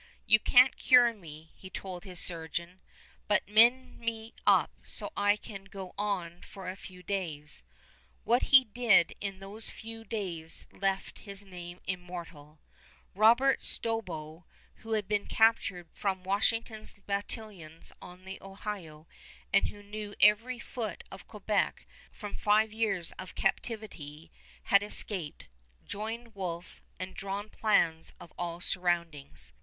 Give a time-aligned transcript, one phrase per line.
[0.25, 2.81] "You can't cure me," he told his surgeon,
[3.27, 7.61] "but mend me up so I can go on for a few days."
[8.23, 12.59] What he did in those few days left his name immortal.
[13.13, 14.45] Robert Stobo,
[14.77, 19.07] who had been captured from Washington's battalions on the Ohio,
[19.53, 24.31] and who knew every foot of Quebec from five years of captivity,
[24.63, 25.45] had escaped,
[25.85, 29.53] joined Wolfe, and drawn plans of all surroundings.